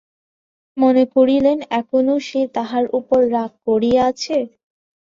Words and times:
মনে 0.77 1.03
করিলেন 1.15 1.57
এখনও 1.79 2.15
সে 2.27 2.41
তাঁহার 2.55 2.85
উপর 2.99 3.19
রাগ 3.33 3.51
করিয়া 3.67 4.01
আছে। 4.11 4.37